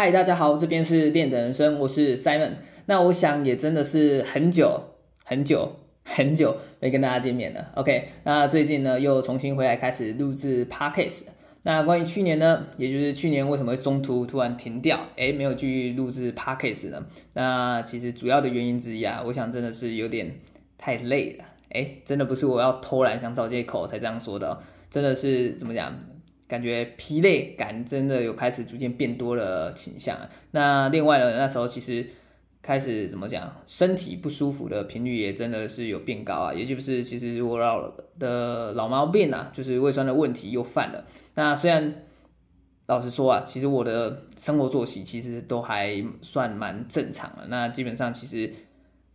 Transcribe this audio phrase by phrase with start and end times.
[0.00, 2.52] 嗨，大家好，这边是练的人生，我是 Simon。
[2.86, 4.80] 那我想也真的是很久
[5.24, 5.74] 很久
[6.04, 7.72] 很久没跟大家见面了。
[7.74, 11.24] OK，那最近呢又重新回来开始录制 Podcast。
[11.64, 17.04] 那关于去年呢，也就是去年为什么会中途突然停掉，诶，没有继续录制 Podcast 呢？
[17.34, 20.32] 那其实主要的原因之一啊，我想真的是有点
[20.78, 21.44] 太累了。
[21.70, 25.98] 诶，真的不是我要偷懒想找借口才这样说的，真的是怎么讲？
[26.48, 30.18] 感觉疲累感真的有开始逐渐变多的倾向。
[30.52, 32.06] 那另外呢，那时候其实
[32.62, 36.54] 开始怎么讲，身体不舒服的频率也真的是有变高啊。
[36.54, 41.04] 也就是其实我老的老毛病啊，就是胃酸的问题又犯了。
[41.34, 41.94] 那虽然
[42.86, 47.46] 老实说啊，其实我的生活作息其实都还算蛮正常的。
[47.48, 48.50] 那基本上其实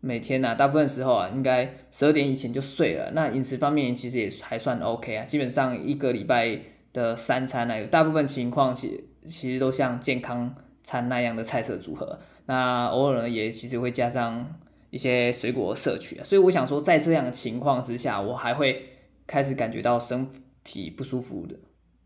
[0.02, 3.12] 每天呐、啊，大部分时候啊，应该十二点以前就睡了。
[3.16, 6.60] 那饮食方面其实也还算 OK 啊，基本上一个礼拜。
[6.94, 14.60] 的三餐呢，有大部分情况其其实都像健康餐那样的菜色组合，那偶尔呢也其实会加上
[14.92, 18.86] 一些水果摄取，所以我想说，在这样的情况之下，我还会
[19.26, 20.28] 开始感觉到身
[20.64, 21.58] 体不舒服的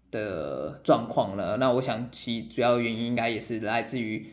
[0.10, 1.58] 的状况了。
[1.58, 4.26] 那我想其主要原因应该也是来自于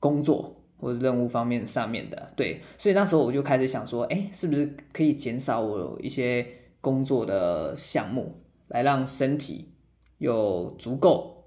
[0.00, 6.46] 工作或者任务方面上面的，对，所以那时候我就开始想说，哎，是不是可以减少我一些
[6.80, 8.40] 工作的项目？
[8.68, 9.72] 来让身体
[10.18, 11.44] 有足够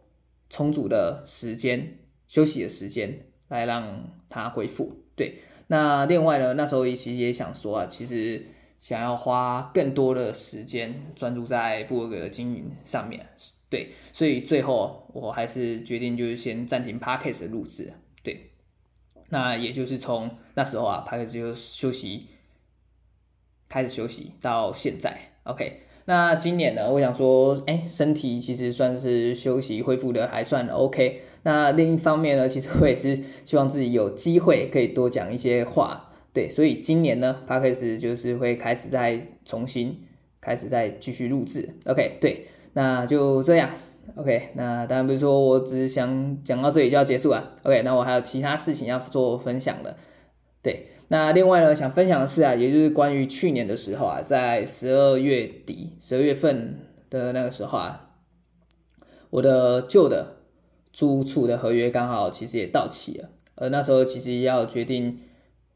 [0.50, 5.04] 充足的时间休息的时间，来让它恢复。
[5.16, 8.46] 对，那另外呢，那时候其实也想说啊，其实
[8.80, 13.28] 想要花更多的时间专注在部落格的经营上面。
[13.70, 17.94] 对，所以最后我还是决定就是先暂停 Podcast 的录制。
[18.24, 18.52] 对，
[19.30, 22.28] 那也就是从那时候啊，Podcast 就休息，
[23.68, 25.34] 开始休息到现在。
[25.44, 25.84] OK。
[26.10, 31.22] 那今年呢，我想说，哎，身体其实算是休息恢复的还算 OK。
[31.44, 40.00] 那另一方面呢，其实我也是希望自己有机会可以多讲一些话，对，所以今年呢，Podcast 就是会开始再重新
[40.42, 43.70] 开始再继续录制，OK，对，那就这样
[44.16, 49.96] ，OK，那当然不是说我只是想讲到这里就要结束了，OK，那我还有其他事情要做分享的，
[50.64, 50.88] 对。
[51.12, 56.78] 那另外呢，想分享的是啊，也就是关于去年的时候啊，在十二月底、十二月份
[57.10, 58.12] 的那个时候啊，
[59.32, 60.38] 我的旧的
[60.94, 65.20] 租处的合约刚好其实也到期了，而那时候其实要决定，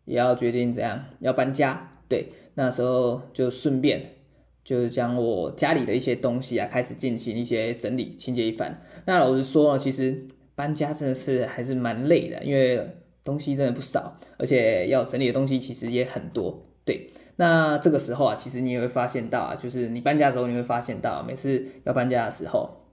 [0.06, 4.18] 也要决定怎样要搬家，对，那时候就顺便
[4.64, 8.80] 就是将我家里的一些东西啊，开始进行一些整理清洁一番。
[9.06, 12.98] 那老实说呢，其实搬家真的是还是蛮累的，因为。
[13.23, 16.67] 东西真的不少，而且要整理的东西其实也很多。
[16.85, 17.07] 对，
[17.38, 22.89] 那这个时候啊，其实你也会发现到啊，就是你搬家的时候，你会发现到，每次要搬家的时候，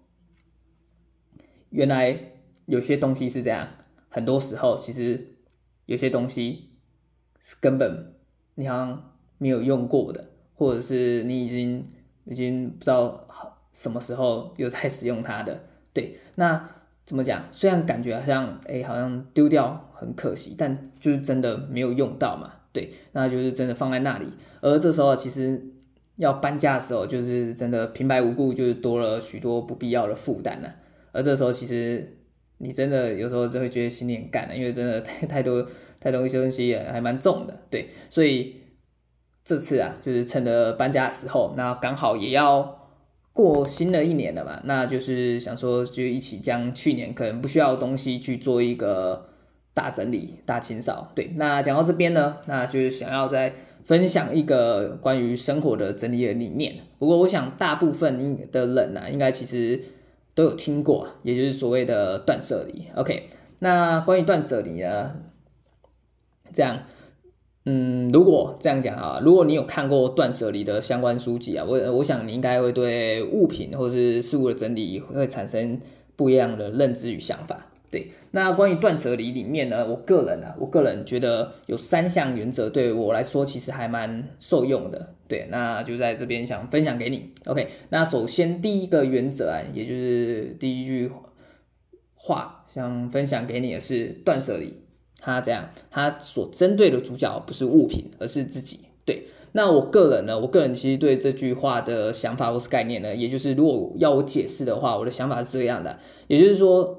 [1.71, 2.17] 原来
[2.67, 3.67] 有些东西是这样，
[4.09, 5.35] 很多时候其实
[5.87, 6.71] 有些东西
[7.41, 8.15] 是根本
[8.55, 11.85] 你好像没有用过的，或者是你已经
[12.27, 13.27] 已经不知道
[13.73, 15.65] 什么时候又在 使用它的。
[15.93, 16.71] 对，那。
[17.05, 17.43] 怎么讲？
[17.51, 22.53] 虽然感觉好像，哎，好像丢掉很可惜，但就是真的没有用到嘛。
[22.73, 24.33] 对，那就是真的放在那里。
[24.61, 25.61] 而这时候其实
[26.15, 30.73] 要搬家的时候，就是真的平白无故就是多了许多不必要的负担了。
[31.11, 32.19] 而这时候其实
[32.59, 35.67] 你真的有时候就会觉得心里很干了，因为真的太太多
[35.99, 37.59] 太多一些东西也还蛮重的。
[37.69, 38.55] 对，所以
[39.43, 42.79] 这次啊，就是趁着搬家的时候，那刚好也要。
[43.33, 49.29] 过新的一年了嘛，那就是想说，就一起将去年可能不需要的东西去做一个
[49.73, 51.13] 大整理、大清扫。
[51.15, 53.53] 对，那讲到这边呢，那就是想要再
[53.85, 56.75] 分享一个关于生活的整理的理念。
[56.99, 59.81] 不过，我想大部分的人啊，应该其实
[60.35, 62.89] 都有听过，也就是所谓的断舍离。
[62.97, 63.27] OK，
[63.61, 65.15] 那关于断舍离呢，
[66.53, 66.83] 这样。
[67.67, 75.79] 嗯，如果这样讲啊，如果你有看过断舍离的相关书籍啊，我我想你应该会对物品或是事物的整理会产生
[76.17, 77.67] 不一样的认知与想法。
[77.91, 85.15] 对，那关于断舍离里面呢，我个人啊，我个人觉得有三项原则对我来说其实还蛮受用的。
[85.29, 87.33] 对，那就在这边想分享给你。
[87.47, 91.11] OK，那首先第一个原则啊，也就是第一句
[92.15, 94.73] 话想分享给你的是断舍离。
[95.21, 98.81] 他这样，他所针对的主角不是物品，而是自己。
[99.05, 106.99] 对，那我个人呢，我个人其实对这句话的想法或是概念呢，也就是如果要我解释的话，我的想法是这样的，也就是说，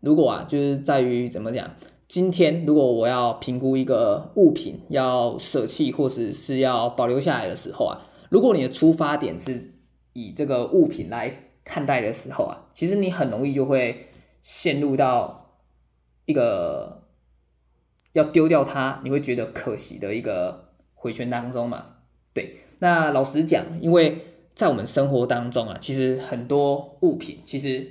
[0.00, 1.70] 如果啊，就是在于怎么讲，
[2.08, 9.72] 今天如果我要评估一个物品要舍弃或者是要保留下来的时候啊，如果你的出发点是
[10.12, 14.08] 以这个物品来看待的时候啊，其实你很容易就会
[14.42, 15.41] 陷入到
[16.24, 17.02] 一个
[18.12, 21.86] 要丢掉它，你会觉得可惜的一个回圈当中嘛？
[22.34, 27.90] 对，那老实讲，因为在我们生活当中啊，其实很多物品，其实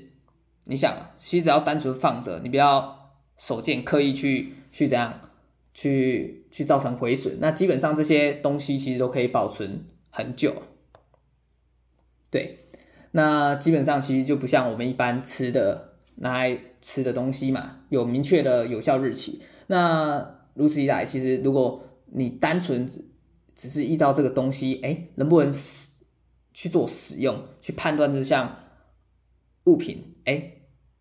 [0.65, 5.29] 你想，其实只要单纯放着，你不要手贱刻意去去这样
[5.73, 10.63] 去去造成毁损，那基本上这些东西其实都可以保存很久。
[12.29, 12.67] 对，
[13.11, 19.41] 那基本上其实就不像我们一般吃的拿来吃的东西嘛，有明确的有效日期。
[19.67, 23.05] 那如此一来，其实如果你单纯只
[23.55, 25.89] 只是依照这个东西，哎，能不能使
[26.53, 28.55] 去做使用，去判断这项
[29.65, 30.53] 物品，哎，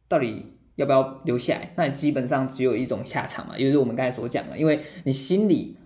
[0.07, 0.45] 到底
[0.77, 1.73] 要不要留下来？
[1.77, 5.77] 那你基本上只有一种下场嘛，也就是我们刚才所讲的，因为你心里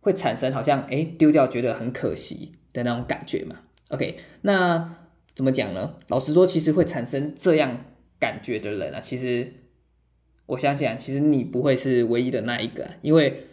[0.00, 3.60] 会产生好像哎丢掉觉得很可惜的那种感觉嘛。
[3.88, 4.96] OK，那
[5.34, 5.94] 怎么讲呢？
[6.08, 7.84] 老实说，其实会产生这样
[8.18, 9.52] 感觉的人啊，其实
[10.46, 13.46] 我相信啊，其实你不会是唯一的那一个，因为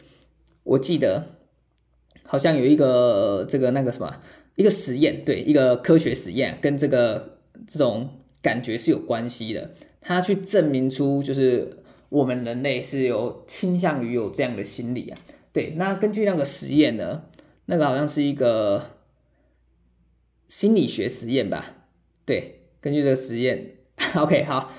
[0.63, 1.38] 我记得
[2.24, 4.21] 好像有一个这个那个什么
[4.56, 8.10] 一个实验，对，一个科学实验跟这个这种
[8.42, 9.71] 感觉是有关系的。
[10.01, 11.77] 他去证明出就是
[12.09, 15.18] 我们人类是有倾向于有这样的心理啊。
[15.51, 17.24] 对，那根据那个实验呢，
[17.66, 18.92] 那个好像是一个。
[20.45, 21.88] 心理学实验吧，
[22.27, 23.71] 对，根据这个实验
[24.16, 24.72] OK，好，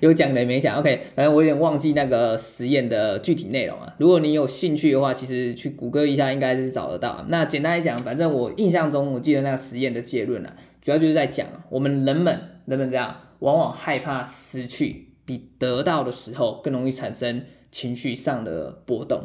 [0.00, 3.94] 有讲的没讲，OK，反正我有点忘记那个实验的具体内容啊。
[3.98, 7.24] 如果你有兴趣的话，其实去谷歌一下，应该是找得到。
[7.28, 19.22] 那简单来讲，反正我印象中，我记得那个实验的结论啊，主要就是在讲我们人们人们这样，往往害怕失去，比得到的时候更容易产生情绪上的波动。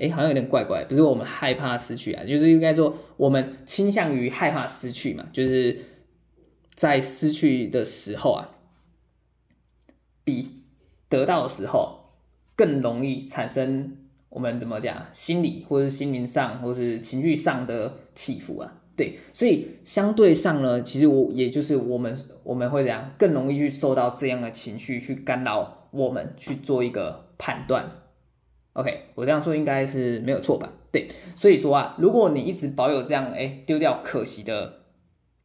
[0.00, 5.76] 哎，好像有点怪怪，不是我们害怕失去啊，就是应该说我们倾向于害怕失去嘛，就是
[6.74, 8.48] 在失去的时候啊，
[10.28, 10.50] 比
[11.08, 12.00] 得到的时候
[12.54, 13.96] 更容易产生
[14.28, 22.14] 我们怎么讲，心理或者心灵上或是情绪上的起伏啊，对，所以相对上呢，其实我也就是我们
[22.44, 27.90] 我们会怎样，更容易去受到这样的情绪去干扰我们去做一个判断。
[28.74, 30.70] OK，我这样说应该是没有错吧？
[30.92, 34.80] 对，所以说啊，如果你一直保有这样哎丢掉可惜的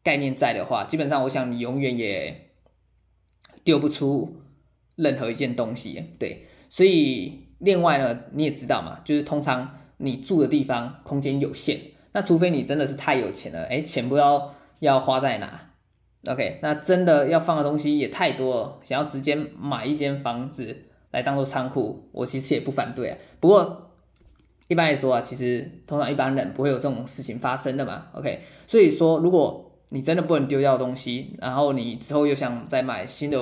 [0.03, 2.50] 概念在的话，基本上我想你永远也
[3.63, 4.43] 丢不出
[4.95, 6.04] 任何一件东西。
[6.19, 11.80] 对，所以另外呢，你也知道嘛，就是通常你住的地方空间有限，
[12.12, 15.72] 那除非你真的是太有钱了，哎，钱不知道要花在哪。
[16.28, 20.86] OK，那真的要放的东西也太多了，想要直接买一间房子。
[21.12, 23.18] 来当做仓库，我其实也不反对啊。
[23.39, 23.92] 不过
[24.68, 28.07] 一般来说啊，其实通常一般人不会有这种事情发生的嘛。
[28.13, 33.38] OK，所以说如果你真的不能丢掉东西，然后你之后又想再买新的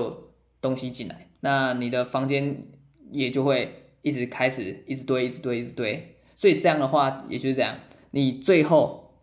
[0.59, 2.65] 东西进来，那你的房间
[3.11, 6.15] 也就会一直开始一直堆，一直堆，一直堆。
[6.35, 7.75] 所以这样的话，也就是这样，
[8.11, 9.13] 你最后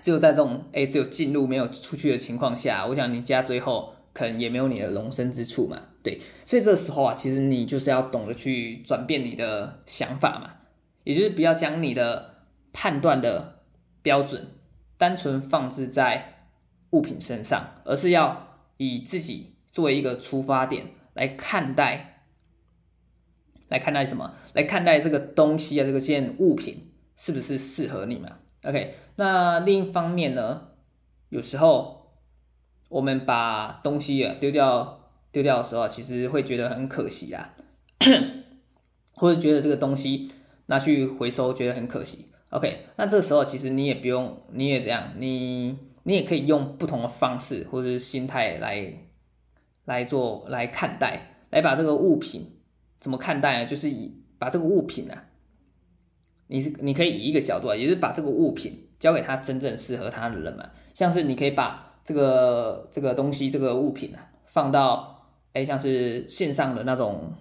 [0.00, 5.80] 只有在这种哎只有进入没有出去的情况下，我想你家最后可能也没有你的容身之处嘛。
[6.02, 10.50] 对，所以这时候啊，其实你就是要懂得去转变你的想法嘛，
[11.04, 13.60] 也就是不要将你的判断的
[14.00, 14.46] 标准
[14.96, 16.46] 单纯放置在
[16.90, 20.86] 物品身上，而是要以自己作为一个出发点
[21.20, 22.22] 来看待，
[23.68, 24.34] 来看待什么？
[24.54, 30.68] 来看待这个东西啊，这个件物品是不是适合你嘛？OK，那另一方面呢，
[31.28, 32.16] 有时候
[32.88, 34.96] 我们把东西啊丢掉。
[35.32, 37.54] 丢掉的时候啊，其实会觉得很可惜啦，
[39.14, 40.28] 或者觉得这个东西
[40.66, 42.32] 拿去回收觉得很可惜。
[42.48, 48.92] OK，那这时候其实你也不用，你也这样，你你也可以用不同的方式或者是心态来
[49.94, 51.20] 来做来看待，
[51.50, 52.60] 来把这个物品
[52.98, 53.66] 怎么看待呢？
[53.66, 55.24] 就是以把这个物品啊，
[56.46, 65.16] 你是你可以以一个角度啊，也就是把这个物品交给他真正适合他的人嘛，像是你可以把这个这个东西这个物品啊放到。
[65.52, 67.34] 哎，像是线上的那种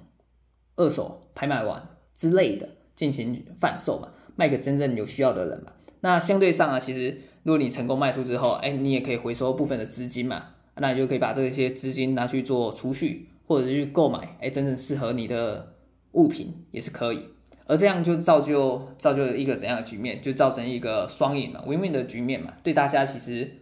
[0.77, 5.71] 二手拍卖网之类的进行贩售嘛，卖给真正有需要的人嘛。
[5.99, 10.43] 那相对上啊，其实如果你成功卖出之后，哎，你也可以回收部分的资金嘛，
[10.79, 15.75] 那你就可以把这些资金拿去做储蓄，或者去购买哎真正适合你的
[16.13, 17.21] 物品也是可以。
[17.65, 20.21] 而这样就造就造就了一个怎样的局面？
[20.21, 23.61] 就造成一个双赢嘛，win-win 的局面嘛，对大家其实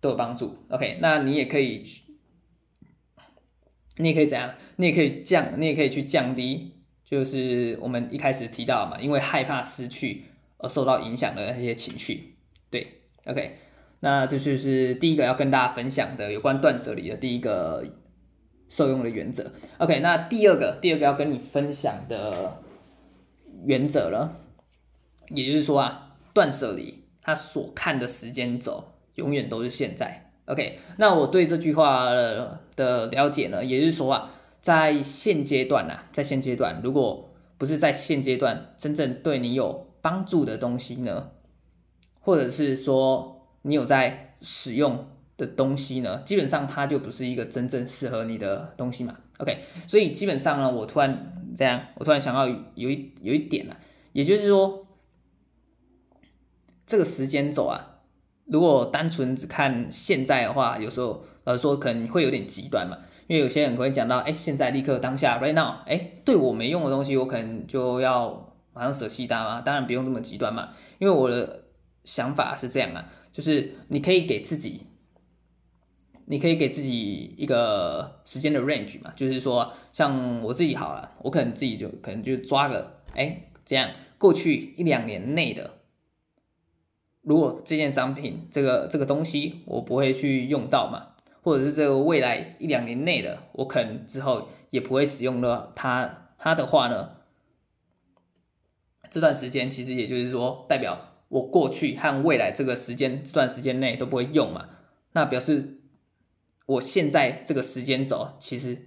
[0.00, 0.56] 都有帮助。
[0.68, 1.82] OK，那你也可以。
[3.96, 4.54] 你也可以怎样？
[4.76, 6.72] 你也可以降，你也可以去降低，
[7.04, 10.24] 就是我们一开始提到嘛，因为害怕失去
[10.56, 12.36] 而受到影响的那些情绪。
[12.70, 13.58] 对，OK，
[14.00, 17.86] 那这就是第一个要跟大家分享的有关断舍离的第一个
[18.68, 19.52] 受用的原则。
[19.78, 22.62] OK，那第二个，第二个要跟你分享的
[23.64, 24.36] 原则了，
[25.28, 28.84] 也就是说啊，断舍离它所看的时间轴
[29.16, 30.30] 永远都是现在。
[30.46, 32.06] OK，那我对这句话
[32.74, 41.32] 的了解呢，也就是说啊，在现阶段啊，在现阶段，如果不是在现阶段真正对你有帮助的东西呢，
[42.20, 49.16] 或者是说你有在使用的东西呢，基本上它就不是一个真正适合你的东西嘛。
[49.38, 53.76] OK，所以基本上呢，我突然这样，我突然想到有一有一点了，
[54.12, 54.86] 也就是说，
[56.86, 58.00] 这个时间轴啊，
[58.44, 62.98] 如果单纯只看现在的话，有时候呃说可能会有点极端嘛，
[63.28, 69.62] 因为有些人可能会讲到，哎，现在立刻当下，right now，哎，对我没用的东西，我可能就要马上舍弃它嘛。
[69.62, 71.62] 当然不用这么极端嘛，因为我的
[72.04, 74.82] 想法是这样啊，就是你可以给自己。
[76.26, 85.80] 你可以给自己一个时间的 range 嘛，就是说，像我自己好了，我可能自己就可能就抓个，哎，这样过去一两年内的，
[87.22, 97.16] 如果这件商品这个这个东西我不会去用到嘛，或者是这个未来一两年内的，我可能之后也不会使用到它，它的话呢，
[99.10, 104.68] 这段时间其实也就是说，代表我过去和未来这个时间这段时间内都不会用嘛，
[105.14, 105.78] 那表示。
[106.70, 108.78] 我现在这个时间轴其实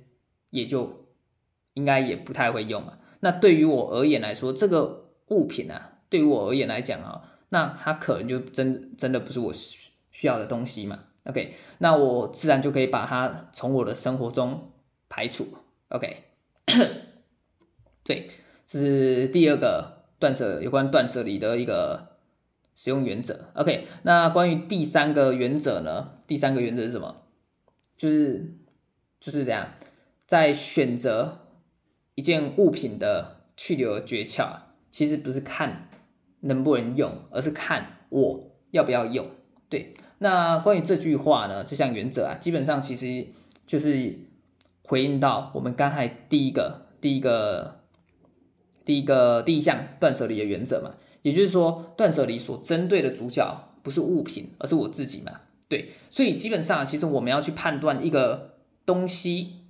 [0.51, 1.07] 也就
[1.73, 2.97] 应该也不太会用嘛。
[3.19, 10.97] 那对于我而言来说，这个物品啊，对于我而言来讲啊，那它可能就真真的不是我需需要的东西嘛。
[11.25, 14.71] OK，那我自然就可以把它从我的生活中
[15.09, 15.45] 排除。
[15.89, 16.23] OK，
[18.05, 18.29] 对，
[18.65, 22.12] 这是第二个断舍有关断舍离的一个
[22.75, 23.49] 使用原则。
[23.53, 26.13] OK，那关于第三个原则呢？
[26.27, 27.23] 第三个原则是什么？
[27.95, 28.53] 就是
[29.19, 29.73] 就是这样，
[30.25, 31.39] 在选择
[32.15, 34.57] 一件物品的去留的诀窍，
[34.91, 35.89] 其实不是看
[36.41, 39.27] 能不能用，而是看我要不要用。
[39.69, 43.27] 对，那关于这句话呢，这项原则啊，基本上其实
[43.65, 44.17] 就是
[44.83, 47.79] 回应到我们刚才第一个、第一个、
[48.83, 55.31] 第一个、第一项断舍离的原则嘛，也就是说，断舍离所针对的主角不是物品，而是我自己嘛。
[55.67, 59.61] 对，所以基本上其实我们要去判断一个东西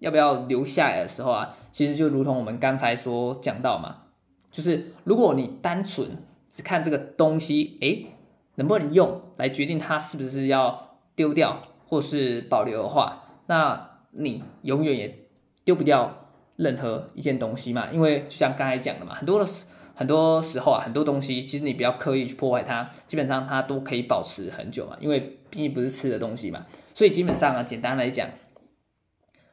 [0.00, 3.98] 要不要留下来的时候啊，其实就如同我们刚才所讲到嘛，
[4.50, 6.08] 就是如果你单纯
[6.50, 8.06] 只看这个东西，诶，
[8.56, 15.18] 能不能用来决定它是不是要丢掉或是保留的话，那你永远也
[15.64, 19.46] 丢不掉任何一件东西嘛，因为就像刚才讲的嘛，很多的。
[19.94, 26.66] 很多时候啊，很多东西其实你不要刻意去破坏它，基本上它都可以保持很久嘛，因为毕竟不是吃的东西嘛。
[26.92, 28.28] 所以基本上啊，简单来讲，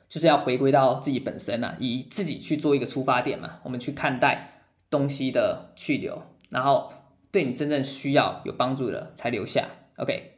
[0.09, 6.91] 就是要回归到自己本身啊，以自己去做一个出发点嘛，我们去看待东西的去留，然后
[7.31, 9.69] 对你真正需要有帮助的才留下。
[9.97, 10.33] OK，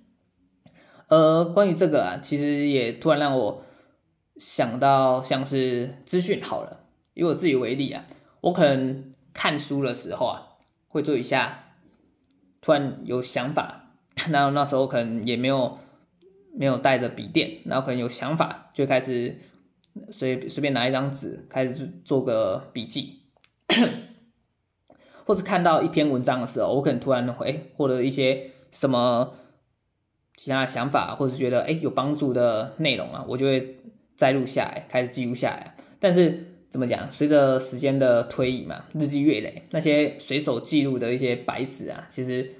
[1.08, 3.62] 呃，关于这个啊，其实也突然让我
[4.36, 6.80] 想到，像是资讯好了，
[7.14, 8.04] 以我自己为例啊。
[8.46, 10.46] 我可能看书的时候啊，
[10.86, 11.64] 会做一下，
[12.60, 13.90] 突然有想法，
[14.30, 15.76] 然后那时候可能也没有
[16.54, 19.36] 没有带着笔电，然后可能有想法，就开始
[20.12, 23.22] 随随便拿一张纸开始做个笔记，
[25.26, 29.34] 或者看到一篇文章的时候，我可能突然会获得一些什么
[30.36, 33.80] 其他想法，或者觉得哎有帮助的内容啊，我就会
[34.14, 36.52] 摘录下来，开始记录下来，但是。
[36.76, 37.10] 怎么讲？
[37.10, 42.52] 随着时间的推移嘛，日积月累，那些随手记录的一些白纸啊，其实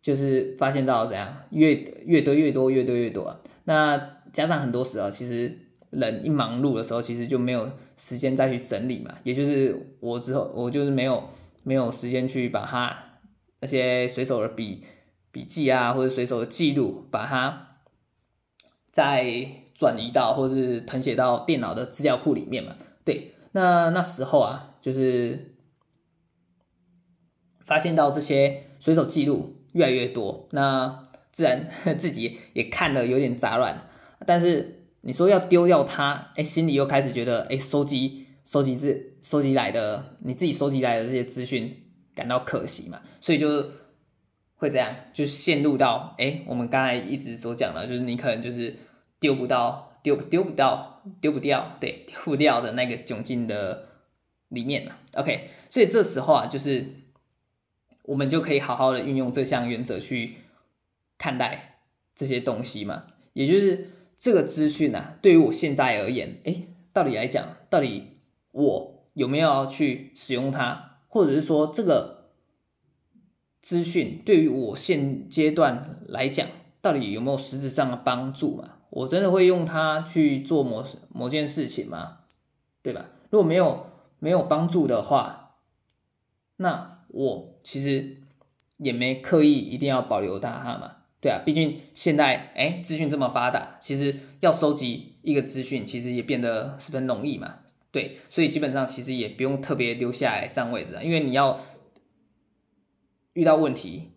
[0.00, 1.74] 就是发现到怎样，越
[2.06, 3.38] 越堆越多，越堆越多。
[3.64, 5.54] 那加上很多时候，其实
[5.90, 9.14] 人一忙碌的时候，其实就没有时间再去整理嘛。
[9.22, 11.22] 也就是我之后，我就是没有
[11.62, 13.20] 没有时间去把它
[13.60, 14.82] 那些随手的笔
[15.30, 17.76] 笔记啊，或者随手的记录，把它
[18.90, 22.74] 再转移到或者是誊写到电脑的资料库里面嘛。
[23.04, 23.34] 对。
[23.52, 25.54] 那那时候啊，就是
[27.60, 33.88] 发现到这些随手记录越来越多，那自然 自己也看了有点杂乱。
[34.26, 43.70] 但是你说要丢掉它，哎，心里又开始觉得，哎，收集收集这收集来的你自己收集来的这些资讯感到可惜嘛，所以就
[44.56, 48.76] 会这样，就陷入到，哎，我们刚才一直所讲的，就是你可能就是
[49.18, 49.87] 丢不到。
[50.02, 53.88] 丢丢不到，丢不掉，对，丢不掉的那个窘境的
[54.48, 54.96] 里面了。
[55.14, 56.86] OK，所以这时候啊，就是
[58.04, 60.36] 我们就可以好好的运用这项原则去
[61.18, 61.80] 看待
[62.14, 63.04] 这些东西嘛。
[63.34, 66.62] 也就是这个资讯呢，对于我现在而言，哎，
[66.92, 68.18] 到底来讲，到底
[68.52, 72.30] 我有没有要去使用它，或者是说这个
[73.60, 76.48] 资讯对于我现阶段来讲，
[76.80, 78.77] 到底有没有实质上的帮助嘛？
[78.90, 82.18] 我真的会用它去做某某件事情吗？
[82.82, 83.06] 对吧？
[83.30, 83.86] 如果没有
[84.18, 85.56] 没有帮助的话，
[86.56, 88.18] 那我其实
[88.78, 90.96] 也没刻意一定要保留它哈嘛。
[91.20, 97.56] 对啊，毕竟现在哎，资讯这么发达，其实要收集一个资讯，其实也变得十分容易嘛。
[97.90, 101.58] 对，所以基本上其实也不用特别留下来占位置啊，因为你要
[103.32, 104.12] 遇到问题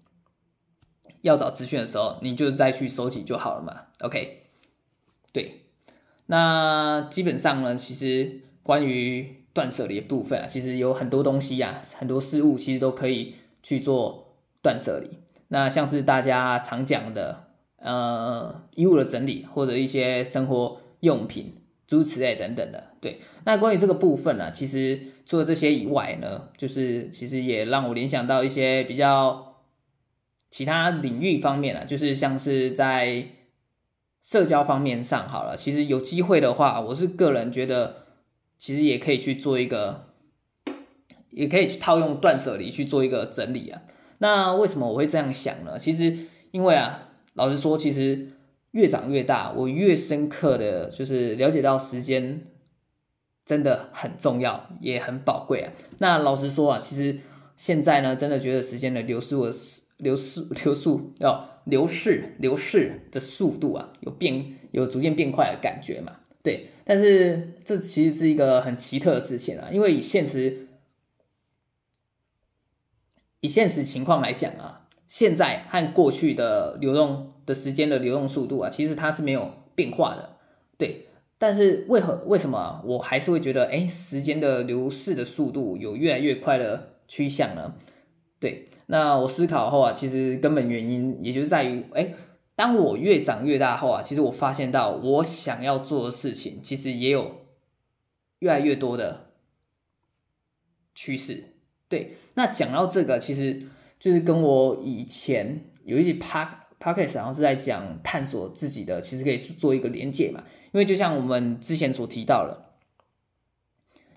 [1.22, 3.88] 要找资讯的时候，你就再去收集就好了嘛。
[4.02, 4.41] OK，
[5.34, 5.62] 对，
[6.28, 15.18] 那基本上呢，其实关于断舍离的部分啊，其实有很多东西呀、啊，很多事物其实都可以去做断舍离。
[15.50, 17.48] 那像是大家常讲的，
[17.78, 22.92] 呃，衣物的整理或者一些生活用品，诸如此类等等的。
[23.02, 29.58] 对，那关于这个部分呢、啊，其实除了这些以外呢，就是其实也让我联想到一些比较
[30.50, 33.26] 其他领域方面啊，就是像是在
[34.22, 35.56] 社交方面上好了。
[35.56, 38.06] 其实有机会的话，我是个人觉得，
[38.58, 40.08] 其实也可以去做一个，
[41.32, 43.82] 也可以去套用断舍离去做一个整理啊。
[44.20, 45.80] 那为什么我会这样想呢？
[45.80, 46.16] 其实
[46.52, 48.30] 因为啊，老实说，其实
[48.72, 52.46] 越长越大，我越深刻的就是了解到时间
[53.44, 55.74] 真的很重要，也很宝贵啊。
[55.98, 57.20] 那老实说啊，其实
[57.56, 59.52] 现在呢，真的觉得时间的流速的
[59.98, 66.18] 流速流速要流逝流逝的速度啊，有变有逐渐变快的感觉嘛。
[66.44, 70.68] 对，但是这其实是一个很奇特的事情啊，因为以现实。
[73.44, 80.38] 以现实情况来讲啊，现在和过去的流动的时间的流动速度啊，其实它是没有变化的，
[80.78, 81.08] 对。
[81.40, 87.74] 但是为何为什么我还是会觉得，哎，时间的流逝的速度有越来越快的趋向呢？
[88.40, 88.68] 对。
[88.92, 92.14] 那我思考后啊，其实根本原因也就是在于，哎，
[92.58, 97.46] 当我越长越大后啊，其实我发现到我想要做的事情，其实也有
[98.40, 99.28] 越来越多的
[100.94, 101.54] 趋势。
[101.88, 103.66] 对，那讲到这个，其实
[103.98, 110.44] 就是跟我以前有一集 Park Podcast 然后是在讲探索自己的，其实可以去做一个连结嘛。
[110.74, 112.76] 因为就像我们之前所提到的，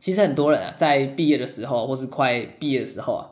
[0.01, 3.31] 其实很多人啊，在毕业的时候，或是快毕业的时候啊，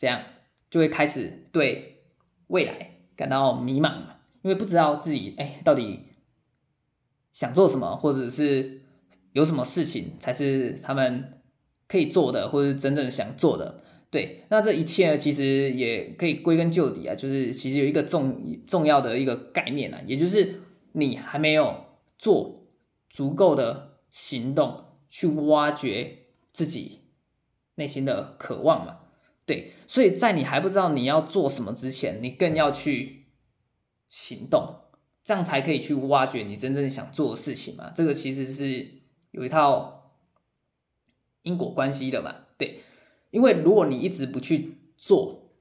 [0.00, 0.22] 这样
[0.70, 2.02] 就会开始对
[2.46, 6.06] 未来感到迷茫嘛，因为不知道自己哎到底
[7.32, 8.80] 想做什么，或者是
[9.34, 11.36] 有什么事情才是他们。
[11.90, 13.82] 可以做的，或者是真正想做的，
[14.12, 20.60] 对，那这一切呢，其实也可以归根究底啊，就是其实有一个重重要的一个概念啊，也就是
[20.92, 21.86] 你还没有
[22.16, 22.62] 做
[23.08, 26.16] 足够的行动去挖掘
[26.52, 27.00] 自己
[27.74, 28.99] 内心的渴望嘛，
[29.50, 33.24] 对，所以在你还不知道你要做什么之前，你更要去
[34.08, 34.76] 行动，
[35.24, 38.86] 这样才可以去挖掘你真正想做的事情嘛，这个其实是
[39.32, 39.96] 有一套。
[41.42, 42.80] 因果关系的嘛，对，
[43.30, 45.54] 因为如果你一直不去做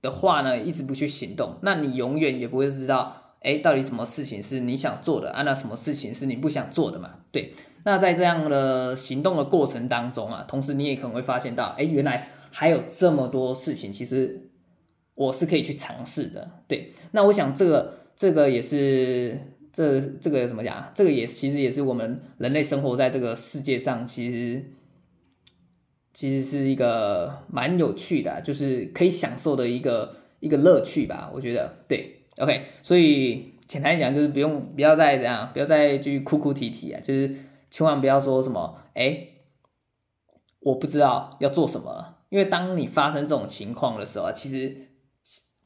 [0.00, 5.42] 的话呢，一直不去行动，那你永远也不会知道，哎，到底什么事情是你想做的啊？
[5.42, 7.16] 那什么事情是你不想做的嘛？
[7.30, 7.52] 对，
[7.84, 14.50] 那在这样的行动的过程当中啊，同时你也可能会发现到，哎，原来还有这么多事情，其实
[15.14, 16.48] 我是可以去尝试的。
[16.68, 19.36] 对，那我想这个这个也是
[19.72, 20.92] 这这个怎么讲？
[20.94, 24.64] 这个也其实也是我们人类生活在这个世界上，其实。
[26.14, 37.34] 其实是一个蛮有趣的，就是可以享受的一个一个乐趣吧，我觉得对，OK，所以简单讲就是不用不要再这样，不要再继续哭哭啼啼啊，就是
[37.70, 39.26] 千万不要说什么哎，
[40.60, 44.74] 我不知道要做什么，因为当你发生这种情况的时候，其实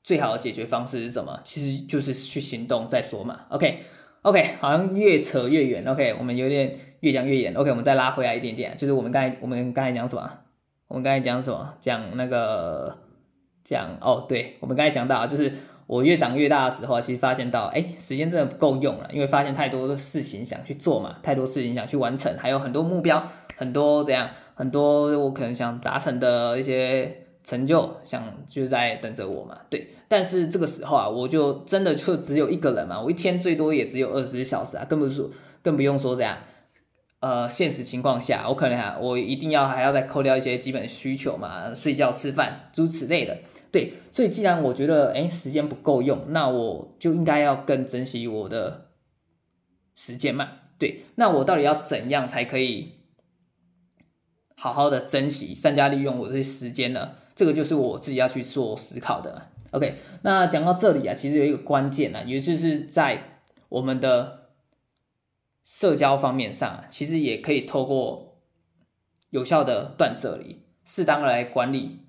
[0.02, 1.40] 最好的解决方式是什么？
[1.44, 3.84] 其实就是去行动再说嘛，OK
[4.22, 6.76] OK，好像越扯越远，OK，我们有点。
[7.00, 10.28] 越讲越远，OK，我们再拉回来一点点，就是我们刚才我们刚才讲什么？
[10.88, 11.74] 我们刚才讲什么？
[11.78, 12.96] 讲那个
[13.62, 15.52] 讲哦，对，我们刚才讲到，就是
[15.86, 23.22] 我越长越大的时候，其实发现到，哎，时间真的不够用了，因为发现太多的事情想去做嘛，太多事情想去完成，还有很多目标，
[23.56, 29.88] 很多这样，很多我可能想达成的一些成就，想就在等着我嘛，对。
[30.08, 35.28] 但是这个时候啊，我就真的就只有一个人嘛，我一天最多也只有二十小时啊，更不说
[35.62, 36.38] 更不用说这样。
[37.18, 43.36] 呃，现实情况下，我可能还我一定要还要再扣掉一些基本需求嘛，睡觉、吃饭，诸如此类的。
[43.72, 48.86] 对，所以既然我觉得，哎，时间不够用，那我就应该要更珍惜我的
[49.94, 50.50] 时间嘛。
[50.78, 52.95] 对，那我到底要怎样才可以
[54.56, 57.12] 好好的珍惜、善加利用我这些时间呢？
[57.34, 59.48] 这个就是我自己要去做思考的。
[59.72, 64.48] OK，那讲到这里啊，其实有一个关键啊，也就是在我们的
[65.62, 68.38] 社交方面上，其实也可以透过
[69.28, 72.06] 有效的断舍离，适当的来管理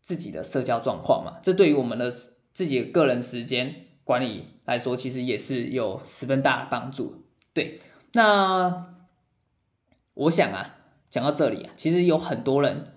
[0.00, 1.38] 自己的社交状况嘛。
[1.42, 2.10] 这对于我们的
[2.52, 7.22] 自己个人时间管理来说，其实也是有十分大的帮助。
[7.52, 7.78] 对。
[8.14, 8.86] 那
[10.14, 10.73] 我想啊，
[11.14, 12.88] 讲到这里啊，其实有很多人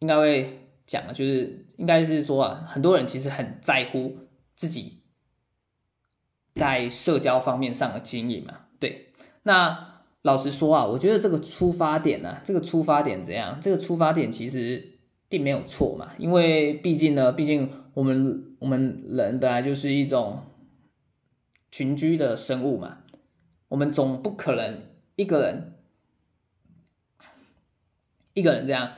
[0.00, 4.16] 应该会讲啊，就是应该是说啊，很多人其实很在乎
[4.56, 5.02] 自己
[6.52, 8.62] 在社交方面上的经营嘛。
[8.80, 9.12] 对，
[9.44, 13.56] 那老实说啊，我觉得这个出发点呢，这个出发点怎样？
[13.60, 20.42] 这个出发点其实并没有错嘛，因为毕竟呢，毕竟我们我们人本来就是一种
[21.70, 22.98] 群居的生物嘛。
[23.68, 24.80] 我们总不可能
[25.14, 25.74] 一个人，
[28.34, 28.92] 一个人这样，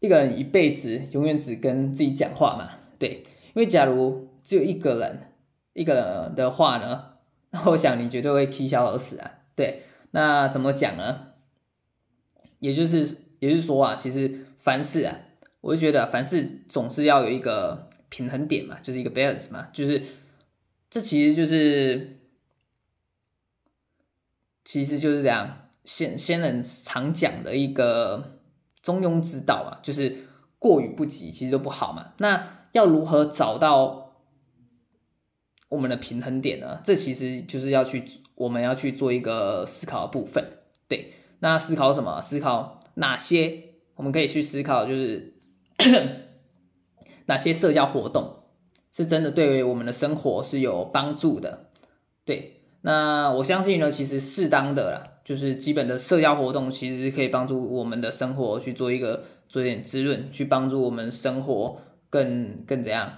[0.00, 2.70] 一个人一辈子永远只跟自己讲话嘛？
[2.98, 3.24] 对，
[3.54, 5.32] 因为假如只有一个人，
[5.72, 7.14] 一个人的话呢，
[7.50, 9.40] 那 我想你绝对会啼笑而死啊。
[9.56, 11.32] 对，那怎么讲呢？
[12.60, 15.18] 也就是，也就是说啊，其实凡事啊，
[15.60, 20.02] 我就觉得凡事总是要有一个平衡点嘛，就是一个 balance 嘛，就是
[20.88, 22.18] 这其实就是。
[24.64, 28.38] 其实就是这样，先先人常讲的一个
[28.82, 30.26] 中庸之道嘛，就是
[30.58, 32.12] 过与不及，其实都不好嘛。
[32.18, 34.16] 那要如何找到
[35.68, 36.80] 我们的平衡点呢？
[36.82, 40.58] 这其实就是要去，我们要去做一个思考的部分。
[40.88, 42.20] 对，那思考什么？
[42.20, 45.34] 思考哪些我们可以去思考，就是
[47.26, 48.44] 哪些社交活动
[48.90, 51.70] 是真的对我们的生活是有帮助的？
[52.24, 52.61] 对。
[52.84, 63.12] 那我相信呢，其实适当的啦，就是基本的社交活动，其实是可以帮助我们的生活去做一个做一点滋润，去帮助我们生活更更怎样，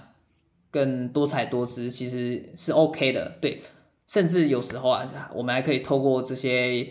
[0.69, 3.39] 更多彩多姿，其实是 OK 的。
[3.41, 3.63] 对，
[4.05, 6.87] 甚至有时候啊，我们还可以透过这些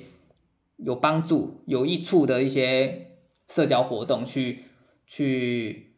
[0.78, 3.12] 有帮助、有益处的一些
[3.48, 4.64] 社交活动去，
[5.06, 5.94] 去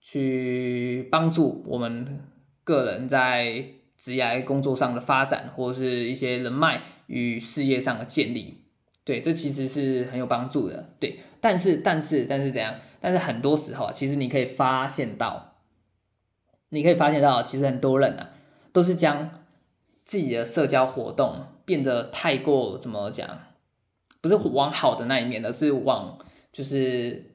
[0.00, 2.20] 去帮助我们
[2.64, 3.66] 个人在。
[3.96, 8.62] 职业工作上的发展，或者是一些人脉与事业上的建立，
[9.04, 10.90] 对，这其实是很有帮助的。
[11.00, 12.74] 对，但是，但是，但是怎样？
[13.00, 15.56] 但是很多时候啊，其实你可以发现到，
[16.70, 18.30] 你可以发现到，其实很多人啊，
[18.72, 19.42] 都是将
[20.04, 23.38] 自己的社交活动变得太过怎么讲？
[24.20, 26.18] 不是往好的那一面，而是往
[26.52, 27.33] 就是。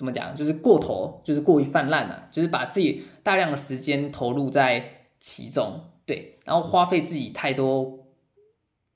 [0.00, 0.34] 怎么讲？
[0.34, 4.82] 就是过头，就是过于泛滥了，就是把自己大量的时间投入在
[5.18, 7.98] 其中，对，然后花费自己太多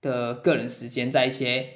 [0.00, 1.66] 的个人时间在一些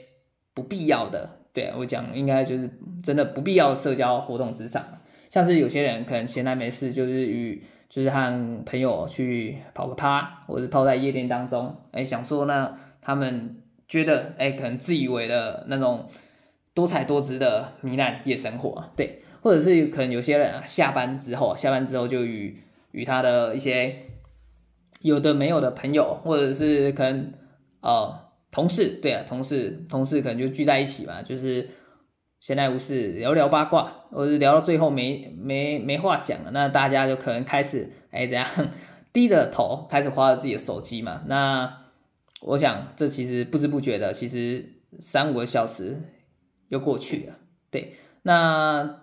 [0.54, 2.70] 不必要的，对，我讲应该就是
[3.02, 4.82] 真的不必要的社交活动之上，
[5.28, 16.08] 像是有些人可能闲来没事，就是与就是和朋友去跑个趴，或者泡在夜店当中，哎，想说呢，他们觉得哎，可能自以为的那种。
[16.78, 22.56] 多彩多姿的糜烂夜生活，对，或者是可能有些人，下班之后，下班之后就与
[22.92, 23.96] 与他的一些
[25.02, 27.32] 有的没有的朋友，或者是可能
[27.80, 28.16] 呃
[28.52, 31.68] 同事，对啊，同事同事可能就聚在一起嘛，就是
[32.38, 38.46] 闲来无事聊聊八卦，或者聊到最后没没没话讲了，那大家就可能开始哎怎样
[39.12, 41.86] 低着头开始划着自己的手机嘛，那
[42.42, 46.00] 我想这其实不知不觉的，其实三五个小时。
[46.68, 47.38] 又过去了，
[47.70, 49.02] 对，那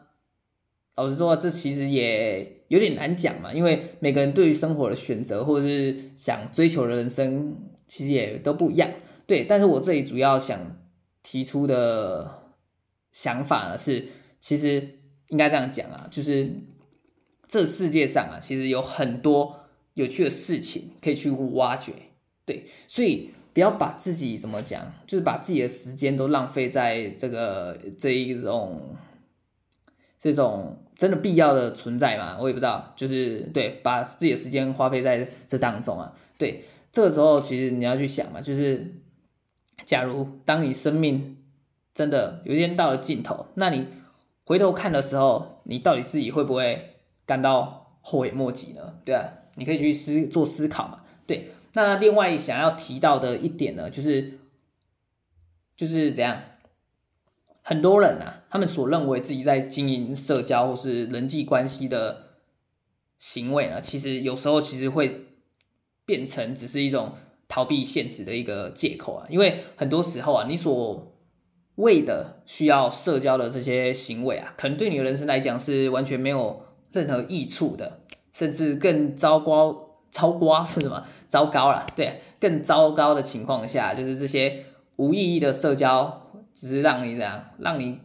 [0.96, 8.90] 老实说，这其实也有点难讲嘛，因为每个人对于生活的选择或者是想追求的人生，其实也都不一样，
[9.26, 9.44] 对。
[9.44, 10.78] 但是我这里主要想
[11.24, 12.54] 提出的
[13.12, 14.08] 想法呢，是
[14.40, 15.00] 其实
[15.30, 16.50] 应该这样讲啊，就是
[17.48, 19.62] 这世界上啊，其实有很多
[19.96, 21.94] 有趣的事情可以去挖掘，
[22.46, 23.32] 对，所以。
[23.56, 28.94] 不要把自己怎么讲，就是把自己的时间都浪费在这个这一种
[30.20, 32.38] 这种真的必要的存在嘛？
[32.38, 36.14] 我也不知道，就是对，把自己的时间花费在这当中啊。
[36.38, 38.94] 对，这个时候其实你要去想嘛，就是
[39.86, 41.38] 假如当你生命
[41.94, 43.88] 真的有一天到了尽头，那你
[44.44, 48.96] 回头看的时候，你到底自己会不会感到后悔莫及呢？
[49.06, 51.00] 对啊，你可以去思做思考嘛。
[51.26, 51.52] 对。
[51.76, 54.40] 那另外想要提到的一点呢，就是
[55.76, 56.42] 就是怎样，
[57.62, 62.24] 很多人啊，他们所认为自己在经营社交或是人际关系的
[63.18, 65.26] 行为呢，其实有时候其实会
[66.06, 67.12] 变成只是一种
[67.48, 69.28] 逃避现实的一个借口啊。
[69.30, 71.14] 因为很多时候啊，你所
[71.76, 78.00] 为的需要社交的这些行为啊，可能对你的人生来讲是完全没有任何益处的，
[78.32, 79.85] 甚至更糟糕，
[80.18, 81.06] 糟糕是什么？
[81.28, 84.64] 糟糕了，对，更糟糕的情况下，就是这些
[84.96, 88.00] 无意义的社交，只是让你这样，让你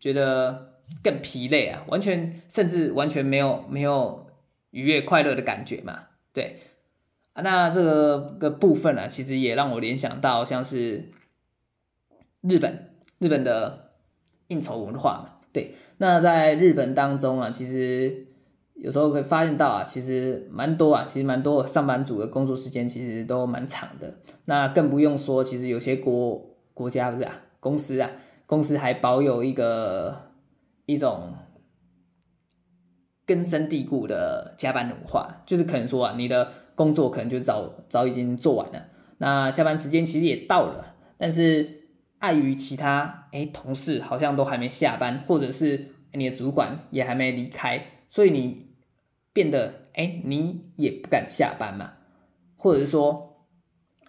[0.00, 0.72] 觉得
[1.02, 4.26] 更疲累啊，完全甚至完全没有没有
[4.70, 6.60] 愉悦快乐的感觉嘛，对
[7.34, 11.12] 啊，那这个个部分呢，其实也让我联想到像是
[12.42, 12.86] 日本。
[13.20, 13.90] 日本的
[14.46, 18.28] 应酬文化嘛，对，那在日本当中啊，其实
[18.78, 24.18] 有时候会发现到啊，其实蛮多啊，其实蛮多上班族的工作时间其实都蛮长的。
[24.46, 28.10] 那更不用说，其实有些国国家不是啊，公司啊，
[28.46, 30.32] 公司还保有一个
[30.86, 31.34] 一种
[33.26, 38.88] 根深蒂固的加班文化，就是可能说啊，你的工作可能就早早已经做完了，
[39.18, 41.76] 那下班时间其实也到了，但是。
[42.20, 48.67] 碍于其他诶同事好像都还没下班，或者是你的主管也还没离开，所以你
[49.32, 51.92] 变得诶你也不敢下班嘛，
[52.56, 53.44] 或者是说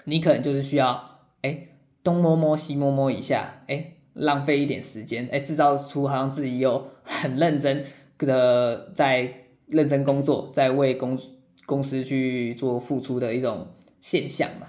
[0.06, 1.70] 你可能就是需要诶
[2.04, 7.86] 东摸摸西摸摸一下，诶浪费一点时间，诶制造出好像自己又很认真
[8.18, 11.18] 的在认真工作，在为公
[11.66, 13.68] 公司去做付出的一种
[14.00, 14.68] 现象嘛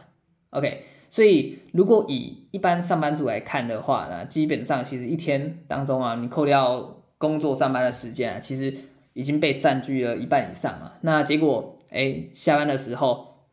[0.50, 0.82] ，OK。
[1.08, 8.72] 所以，如果以一般上班族来看的话呢，基本上其实一天当中啊，你扣掉工作上班的时间啊，其实
[9.20, 10.94] 已经被占据了一半以上嘛。
[11.02, 13.44] 那结果，哎，下班的时候，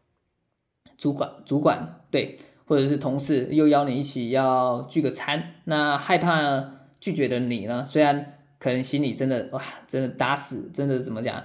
[0.98, 11.44] 主管主管对，或者是同事又邀你一起要聚个餐，那害怕拒绝的你呢，虽然可能心里真的哇，真的打死，真的怎么讲？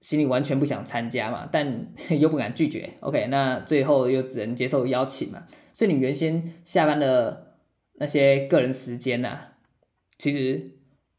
[0.00, 2.90] 心里完全不想参加嘛，但又不敢拒绝。
[3.00, 5.44] OK，那最后又只能接受邀请嘛。
[5.72, 7.54] 所以你原先下班的
[7.94, 9.52] 那些个人时间呐、啊，
[10.18, 10.70] 其实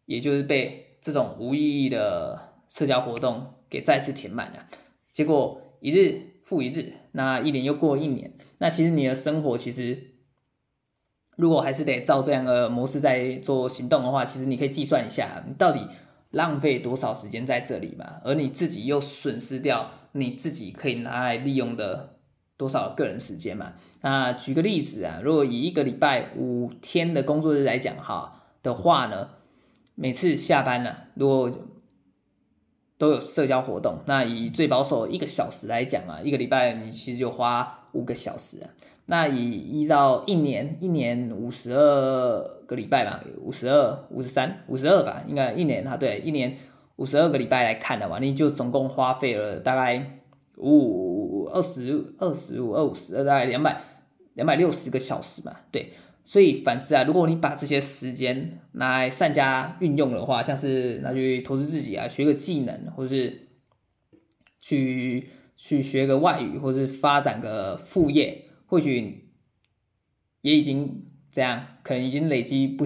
[0.06, 4.66] 也就是被这种无意义的社交活动给再次填满了。
[5.12, 9.98] 结果一日复一日，那一年又过一年，那其实你的生活其实
[11.36, 15.88] 如果还是得照这样的模式在做行动的话，其实你可以计算一下，你到底。
[16.32, 18.18] 浪费多少时间在这里嘛？
[18.24, 22.18] 而你自己又损失掉你自己可以拿来利用的
[22.56, 23.74] 多少个人时间嘛？
[24.02, 29.30] 那举个例子啊，如果以一个礼拜五天的工作日来讲哈的话呢，
[30.02, 31.52] 每次下班呢、啊，如果
[32.98, 38.70] 都有社交活动，那以最保守一个小时来讲啊，一个礼拜你其实就花五个小时啊。
[39.08, 46.56] 那以依照一年一年五十二个礼拜吧，五十二、五十三、五十二吧，应该一年哈，对，一年
[46.96, 50.22] 五十二个礼拜来看的话，你就总共花费了大概
[50.56, 53.82] 五二十二十五二五十，大概两百
[54.36, 55.92] 两百六十个小时嘛，对。
[56.30, 63.48] 所以反之啊，如果你把这些时间拿来善加运用的话，像是拿去投资自己啊，学个技能，或是
[64.62, 68.46] 去去学个外语，或是发展个副业。
[68.68, 69.32] 或许
[70.42, 72.86] 也已经这样，可能已经累积不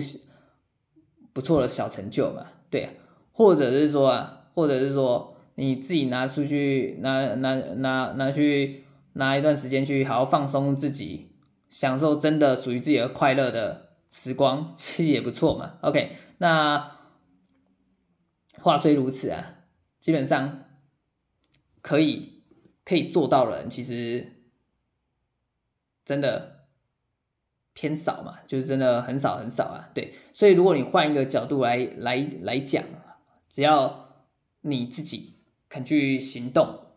[1.33, 2.91] 不错的小成就嘛，对，
[3.33, 11.32] 或者是说啊，或者是说你自己拿出去拿拿拿拿去拿一段时间去好好放松自己，
[11.73, 15.79] 享受真的属于自己的快乐的时光， 其实也不错嘛。
[15.81, 16.99] OK，那
[18.61, 19.55] 话虽如此啊，
[19.99, 20.65] 基本上
[21.81, 22.43] 可以
[22.85, 24.29] 可以做到的人，其实。
[26.05, 26.65] 真的
[27.71, 29.89] 偏少嘛，就是真的很少很少啊。
[29.93, 32.83] 对，所以如果你换一个角度来来来讲，
[33.47, 34.25] 只要
[34.59, 35.35] 你自己
[35.69, 36.87] 肯去行动，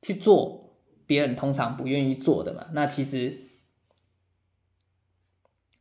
[0.00, 3.38] 去做别人通常不愿意做的嘛，那其实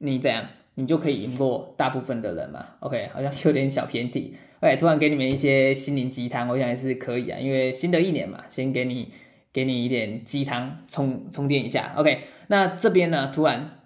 [0.01, 2.65] 你这样，你就可以赢过大部分的人嘛。
[2.81, 4.35] OK，好像有点小偏题。
[4.59, 9.09] OK，突然给你们一些心灵鸡汤，我想也是可以啊，因为新的一年嘛，先给你。
[9.53, 12.21] 给你一点鸡汤充充电一下，OK。
[12.47, 13.81] 那这边呢，突然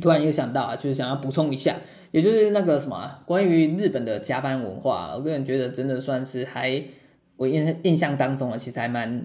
[0.00, 1.76] 突然又想到啊，就是想要补充一下，
[2.12, 6.82] 也就是那个什么啊，关于日本的加班文化，我个人觉得真的算是还
[7.36, 9.22] 我印印象当中啊，其实还蛮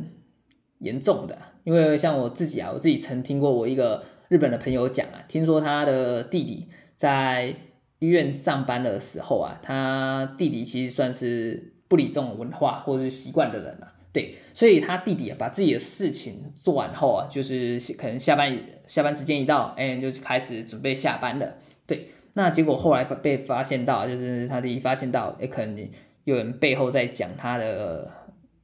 [0.80, 1.38] 严重的。
[1.66, 7.54] 因为像我自己啊，我自己曾听过我一个日本的朋友讲啊，听说他的弟弟在
[8.00, 13.92] 医院上班的时候啊，他弟弟其实算是不理这种文化或者是习惯的人啊。
[14.14, 21.56] 对，所以他弟弟啊，把自己的事情做完后啊，就是可能下班下班时间一到，哎，就开始准备下班了。
[21.86, 25.90] 对，那结果后来被发现到，就是他弟弟发现到，哎，可能
[26.24, 28.10] 有人背后在讲他的，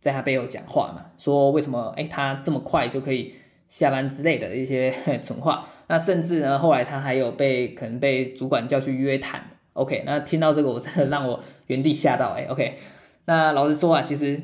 [0.02, 3.34] 在他背后讲话嘛，说为什么哎他这么快就可以
[3.70, 4.92] 下班之类的一些
[5.24, 5.66] 蠢话。
[5.88, 9.42] 那甚至呢，后来他还有被可能被主管叫去约谈。
[9.74, 12.46] OK，那听到这个我真的让我原地吓到哎。
[12.50, 12.78] OK，
[13.26, 14.42] 那老实说啊，其实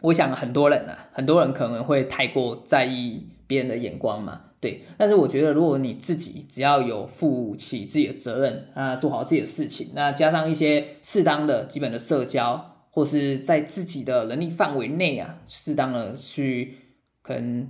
[0.00, 4.40] 我想很多人啊，很多人可能会太过在意别人的眼光嘛。
[4.58, 16.72] 对，但是我觉得，如果你自己只要有负起自己的责任啊，做好自己的事情，那加上一些适当的基本的社交，或是在自己的能力范围内啊，适当的去
[17.20, 17.68] 可能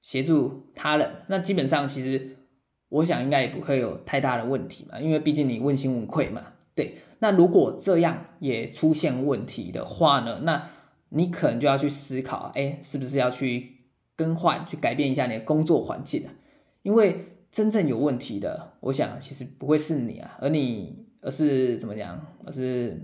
[0.00, 2.36] 协助他人，那基本上其实
[2.88, 6.52] 我想应该也不会有太大的问题嘛，因为毕竟你问心无愧嘛。
[6.76, 10.70] 对，那如果这样也出现问题的话呢，那
[11.08, 13.82] 你可能就要去思考，哎，是不是要去。
[14.14, 16.30] 更换去改变一下你的工作环境啊，
[16.82, 17.16] 因为
[17.50, 22.20] 真正有问题的，我想其实不会是你啊，而你而是怎么讲？
[22.44, 23.00] 而是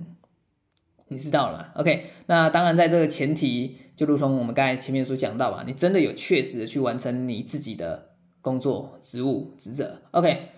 [1.09, 10.01] 你知道了？OK，那当然在这个前提，就如同我们刚才前面所讲到吧，你真的有确实的去完成你自己的工作职务职责。
[10.13, 10.49] OK，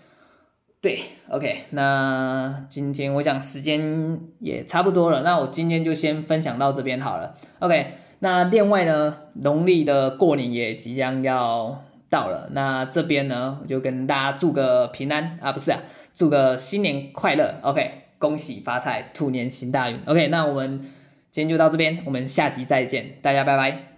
[0.81, 7.37] 对，OK，那今天我讲时间也差不多了，那我今天就先分享到这边好了。
[7.61, 7.95] OK。
[8.23, 15.81] 那另外呢，农历的过年也即将要到了，那这边呢，我就跟大家祝个平安啊，不是啊，
[16.13, 20.93] 祝个新年快乐，OK，恭喜发财，兔年行大运，OK，那我们
[21.31, 23.90] 今天就到这边，我们下集再见，大家拜拜。